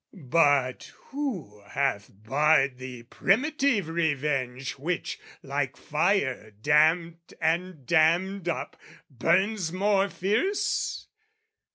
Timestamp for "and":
7.39-7.85